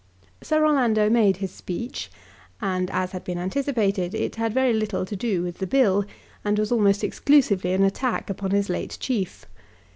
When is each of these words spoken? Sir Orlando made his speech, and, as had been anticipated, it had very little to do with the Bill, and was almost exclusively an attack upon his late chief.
Sir 0.41 0.65
Orlando 0.65 1.11
made 1.11 1.37
his 1.37 1.51
speech, 1.51 2.09
and, 2.59 2.89
as 2.89 3.11
had 3.11 3.23
been 3.23 3.37
anticipated, 3.37 4.15
it 4.15 4.35
had 4.37 4.51
very 4.51 4.73
little 4.73 5.05
to 5.05 5.15
do 5.15 5.43
with 5.43 5.59
the 5.59 5.67
Bill, 5.67 6.05
and 6.43 6.57
was 6.57 6.71
almost 6.71 7.03
exclusively 7.03 7.73
an 7.73 7.83
attack 7.83 8.27
upon 8.27 8.49
his 8.49 8.67
late 8.67 8.97
chief. 8.99 9.45